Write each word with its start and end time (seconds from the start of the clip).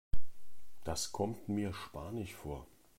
Das 0.83 1.11
kommt 1.11 1.47
mir 1.47 1.75
spanisch 1.75 2.33
vor. 2.33 2.65